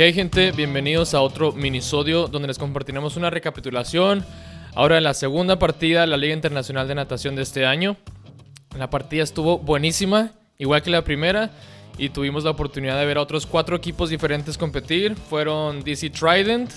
[0.00, 0.50] ¿Qué hay gente?
[0.52, 4.24] Bienvenidos a otro minisodio donde les compartiremos una recapitulación
[4.74, 7.98] ahora en la segunda partida de la Liga Internacional de Natación de este año.
[8.78, 11.50] La partida estuvo buenísima, igual que la primera,
[11.98, 15.16] y tuvimos la oportunidad de ver a otros cuatro equipos diferentes competir.
[15.16, 16.70] Fueron DC Trident,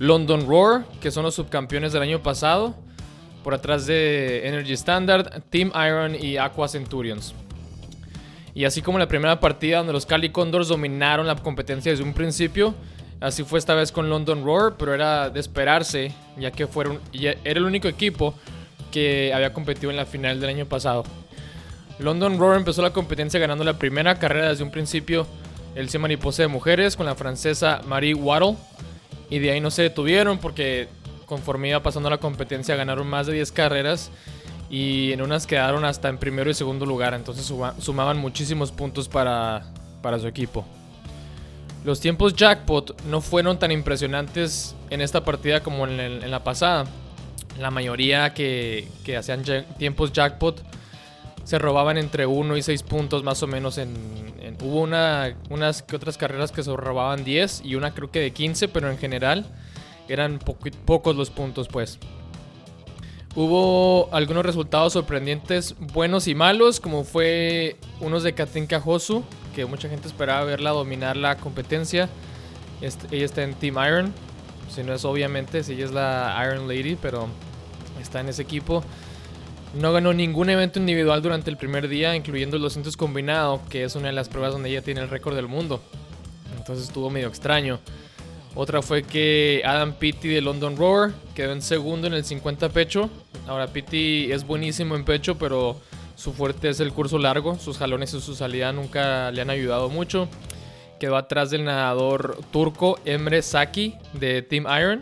[0.00, 2.74] London Roar, que son los subcampeones del año pasado,
[3.44, 7.32] por atrás de Energy Standard, Team Iron y Aqua Centurions.
[8.56, 12.14] Y así como la primera partida donde los Cali Condors dominaron la competencia desde un
[12.14, 12.74] principio,
[13.20, 17.36] así fue esta vez con London Roar, pero era de esperarse, ya que fueron, era
[17.44, 18.32] el único equipo
[18.90, 21.04] que había competido en la final del año pasado.
[21.98, 25.26] London Roar empezó la competencia ganando la primera carrera desde un principio
[25.74, 28.56] el 100 mariposa de mujeres con la francesa Marie Waddle.
[29.28, 30.88] Y de ahí no se detuvieron porque
[31.26, 34.10] conforme iba pasando la competencia ganaron más de 10 carreras
[34.70, 39.62] y en unas quedaron hasta en primero y segundo lugar, entonces sumaban muchísimos puntos para,
[40.02, 40.64] para su equipo.
[41.84, 46.84] Los tiempos jackpot no fueron tan impresionantes en esta partida como en, la pasada.
[47.60, 49.44] La mayoría que, que hacían
[49.78, 50.62] tiempos jackpot
[51.46, 53.78] se robaban entre 1 y 6 puntos más o menos.
[53.78, 53.94] En,
[54.62, 58.32] hubo una, unas que otras carreras que se robaban 10 y una creo que de
[58.32, 59.46] 15, pero en general
[60.08, 62.00] eran pocos los puntos pues.
[63.36, 69.22] Hubo algunos resultados sorprendentes, buenos y malos, como fue unos de Katinka Hosu,
[69.54, 72.08] que mucha gente esperaba verla dominar la competencia.
[72.80, 74.14] Este, ella está en Team Iron,
[74.74, 77.28] si no es obviamente, si ella es la Iron Lady, pero
[78.00, 78.82] está en ese equipo.
[79.78, 83.94] No ganó ningún evento individual durante el primer día, incluyendo el 200 combinado, que es
[83.96, 85.82] una de las pruebas donde ella tiene el récord del mundo.
[86.56, 87.80] Entonces estuvo medio extraño.
[88.58, 93.10] Otra fue que Adam Pitti de London Roar quedó en segundo en el 50 pecho.
[93.46, 95.80] Ahora Pitti es buenísimo en pecho, pero
[96.16, 97.56] su fuerte es el curso largo.
[97.58, 100.28] Sus jalones y su salida nunca le han ayudado mucho.
[100.98, 105.00] Quedó atrás del nadador turco Emre Saki de Team Iron.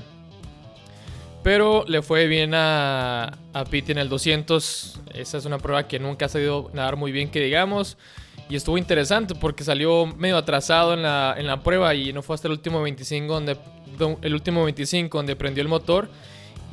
[1.42, 5.00] Pero le fue bien a, a Pitti en el 200.
[5.14, 7.96] Esa es una prueba que nunca ha sabido nadar muy bien, que digamos.
[8.48, 12.34] Y estuvo interesante porque salió medio atrasado en la, en la prueba y no fue
[12.34, 13.56] hasta el último 25 donde,
[14.20, 16.10] el último 25 donde prendió el motor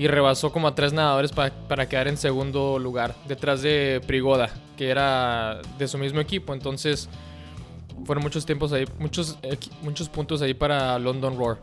[0.01, 4.49] y rebasó como a tres nadadores para, para quedar en segundo lugar, detrás de Prigoda,
[4.75, 6.55] que era de su mismo equipo.
[6.55, 7.07] Entonces
[8.03, 9.37] fueron muchos tiempos ahí, muchos,
[9.83, 11.59] muchos puntos ahí para London Roar.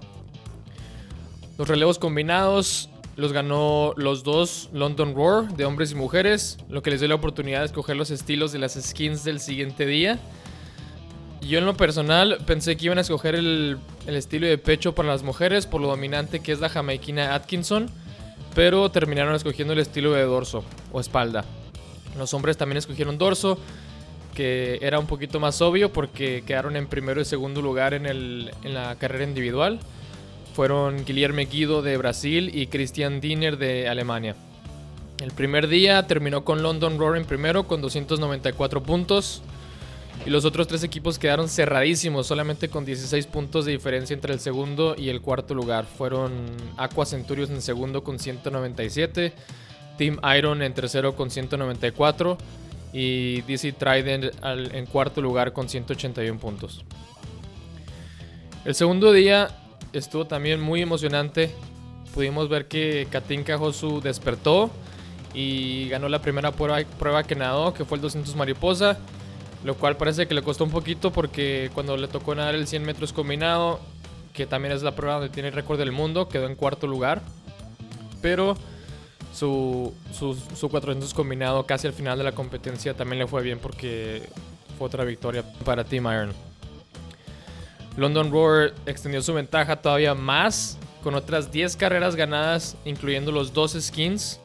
[1.58, 6.90] Los relevos combinados los ganó los dos London Roar de hombres y mujeres, lo que
[6.90, 10.20] les dio la oportunidad de escoger los estilos de las skins del siguiente día.
[11.40, 15.24] Yo en lo personal pensé que iban a escoger el, estilo de pecho para las
[15.24, 17.90] mujeres por lo dominante que es la jamaiquina Atkinson,
[18.58, 21.44] pero terminaron escogiendo el estilo de dorso o espalda.
[22.18, 23.56] Los hombres también escogieron dorso,
[24.34, 28.74] que era un poquito más obvio porque quedaron en primero y segundo lugar en, en
[28.74, 29.78] la carrera individual
[30.54, 34.34] fueron Guillermo Guido de Brasil y Christian Diener de Alemania.
[35.20, 39.40] El primer día terminó con London Roaring primero con 294 puntos.
[40.26, 44.40] Y los otros tres equipos quedaron cerradísimos, solamente con 16 puntos de diferencia entre el
[44.40, 45.86] segundo y el cuarto lugar.
[45.86, 46.32] Fueron
[46.76, 49.32] Aqua Centurios en segundo con 197,
[49.96, 52.36] Team Iron en tercero con 194
[52.92, 56.84] y DC Trident en cuarto lugar con 181 puntos.
[58.64, 59.48] El segundo día
[59.92, 61.54] estuvo también muy emocionante.
[62.14, 64.70] Pudimos ver que Katinka Josu despertó
[65.32, 68.98] y ganó la primera prueba, prueba que nadó, que fue el 200 mariposa.
[69.64, 72.84] Lo cual parece que le costó un poquito porque cuando le tocó nadar el 100
[72.84, 73.80] metros combinado,
[74.32, 77.22] que también es la prueba donde tiene el récord del mundo, quedó en cuarto lugar.
[78.22, 78.56] Pero
[79.32, 83.58] su, su, su 400 combinado casi al final de la competencia también le fue bien
[83.58, 84.22] porque
[84.76, 86.32] fue otra victoria para Team Iron.
[87.96, 93.76] London Roar extendió su ventaja todavía más con otras 10 carreras ganadas, incluyendo los dos
[93.78, 94.38] skins.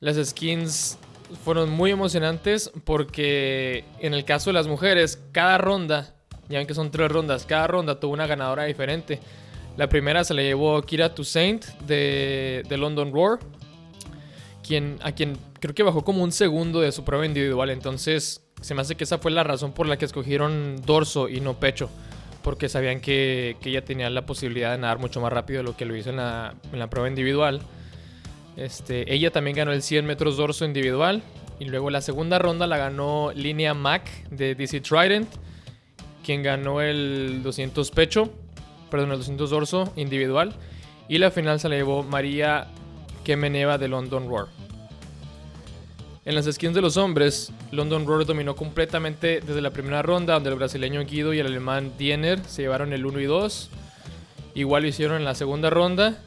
[0.00, 0.98] Las skins
[1.44, 6.14] fueron muy emocionantes porque en el caso de las mujeres, cada ronda,
[6.48, 9.20] ya ven que son tres rondas, cada ronda tuvo una ganadora diferente.
[9.76, 13.38] La primera se la llevó Kira Toussaint de, de London Roar,
[14.66, 17.70] quien, a quien creo que bajó como un segundo de su prueba individual.
[17.70, 21.40] Entonces, se me hace que esa fue la razón por la que escogieron dorso y
[21.40, 21.90] no pecho
[22.46, 25.84] porque sabían que, ella tenía la posibilidad de nadar mucho más rápido de lo que
[25.84, 26.54] lo hizo en la,
[26.88, 27.60] prueba individual.
[28.56, 31.22] Este, ella también ganó el 100 metros dorso individual.
[31.58, 35.28] Y luego la segunda ronda la ganó Linea Mac de DC Trident,
[36.24, 38.30] quien ganó el 200 pecho,
[38.90, 40.54] perdón, el 200 dorso individual.
[41.08, 42.66] Y la final se la llevó María
[43.24, 44.46] Kemeneva de London Roar.
[46.26, 50.50] En las skins de los hombres, London Roar dominó completamente desde la primera ronda, donde
[50.50, 53.70] el brasileño Guido y el alemán Diener se llevaron el 1 y 2.
[54.56, 56.18] Igual lo hicieron en la segunda ronda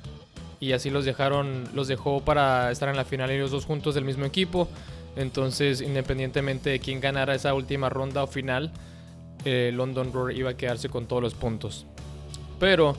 [0.59, 4.05] y así los dejaron, los dejó para estar en la final ellos dos juntos del
[4.05, 4.67] mismo equipo.
[5.15, 8.71] Entonces, independientemente de quién ganara esa última ronda o final,
[9.45, 11.85] eh, London Roar iba a quedarse con todos los puntos.
[12.59, 12.95] Pero,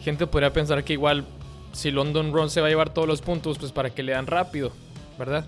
[0.00, 1.24] gente podría pensar que igual,
[1.72, 4.26] si London Roar se va a llevar todos los puntos, pues para que le dan
[4.26, 4.72] rápido,
[5.18, 5.46] ¿verdad?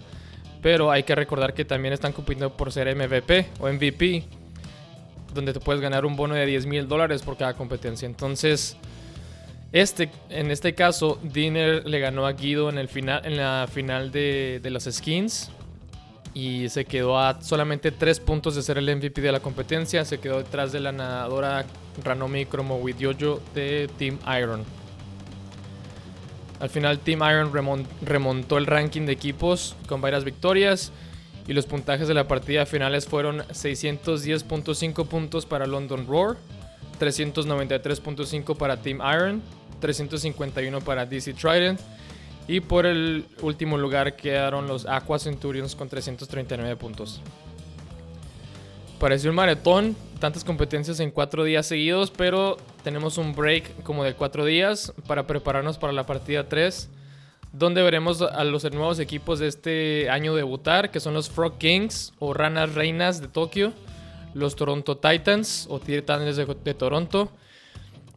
[0.62, 4.24] Pero hay que recordar que también están compitiendo por ser MVP o MVP,
[5.32, 8.06] donde te puedes ganar un bono de 10 mil dólares por cada competencia.
[8.06, 8.76] Entonces,
[9.74, 14.12] este, en este caso, Dinner le ganó a Guido en, el final, en la final
[14.12, 15.50] de, de las skins
[16.32, 20.04] y se quedó a solamente 3 puntos de ser el MVP de la competencia.
[20.04, 21.66] Se quedó detrás de la nadadora
[22.02, 24.64] Ranomi Kromowidjojo de Team Iron.
[26.60, 27.52] Al final Team Iron
[28.02, 30.92] remontó el ranking de equipos con varias victorias
[31.46, 36.36] y los puntajes de la partida finales fueron 610.5 puntos para London Roar,
[37.04, 39.42] 393.5 para Team Iron,
[39.80, 41.80] 351 para DC Trident
[42.48, 47.20] y por el último lugar quedaron los Aqua Centurions con 339 puntos.
[48.98, 54.14] Pareció un maratón, tantas competencias en cuatro días seguidos, pero tenemos un break como de
[54.14, 56.88] cuatro días para prepararnos para la partida 3,
[57.52, 62.14] donde veremos a los nuevos equipos de este año debutar, que son los Frog Kings
[62.18, 63.72] o Ranas Reinas de Tokio,
[64.34, 67.30] los Toronto Titans o Titans de, Toronto,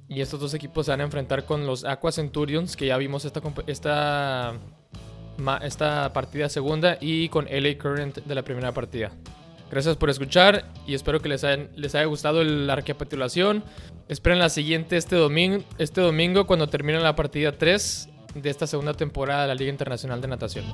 [0.09, 3.25] y estos dos equipos se van a enfrentar con los Aqua Centurions, que ya vimos
[3.25, 4.53] esta, esta,
[5.61, 9.11] esta partida segunda, y con LA Current de la primera partida.
[9.69, 11.43] Gracias por escuchar y espero que les,
[11.75, 13.63] les haya gustado la recapitulación.
[14.07, 18.93] Esperen la siguiente este domingo, este domingo cuando termine la partida 3 de esta segunda
[18.93, 20.65] temporada de la Liga Internacional de Natación.